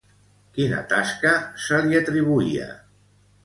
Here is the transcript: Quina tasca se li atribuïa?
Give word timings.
Quina 0.55 0.79
tasca 0.93 1.35
se 1.67 1.85
li 1.87 2.01
atribuïa? 2.03 2.69